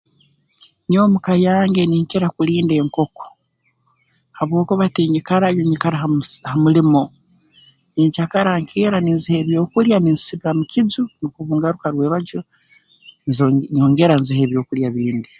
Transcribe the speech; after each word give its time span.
Nyowe 0.89 1.07
mu 1.13 1.19
ka 1.25 1.33
yange 1.45 1.81
ninkira 1.85 2.27
kulinda 2.35 2.73
enkoko 2.81 3.25
habwokuba 4.37 4.85
tinyikarayo 4.95 5.61
nyikara 5.69 6.01
ha 6.01 6.07
musi 6.15 6.37
ha 6.49 6.55
mulimo 6.63 7.01
nyenkyara 7.95 8.51
nkeera 8.61 8.97
ninziha 9.01 9.39
ebyokulya 9.43 9.97
ninzisibira 9.99 10.51
mu 10.57 10.63
kiju 10.71 11.03
nukwo 11.19 11.39
obungaruka 11.43 11.87
rwebagyo 11.93 12.39
nzo 13.27 13.45
nyongera 13.75 14.13
nziha 14.21 14.41
ebyokulya 14.47 14.87
bindi 14.95 15.29